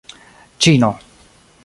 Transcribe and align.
ĉino 0.65 0.89